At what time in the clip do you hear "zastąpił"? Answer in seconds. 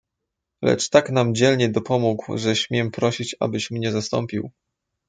3.91-4.51